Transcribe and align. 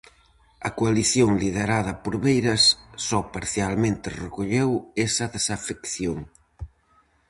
A 0.67 0.69
coalición 0.79 1.29
liderada 1.43 1.93
por 2.03 2.13
Beiras 2.23 2.63
só 3.07 3.19
parcialmente 3.35 4.07
recolleu 4.23 4.69
esa 5.07 5.25
desafección. 5.35 6.17